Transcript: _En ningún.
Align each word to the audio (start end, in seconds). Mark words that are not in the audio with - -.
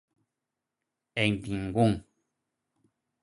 _En 1.23 1.31
ningún. 1.47 1.91